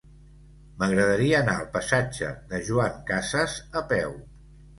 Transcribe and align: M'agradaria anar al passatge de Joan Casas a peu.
M'agradaria 0.77 1.35
anar 1.41 1.55
al 1.63 1.67
passatge 1.75 2.31
de 2.55 2.63
Joan 2.71 2.97
Casas 3.11 3.61
a 3.83 3.87
peu. 3.95 4.19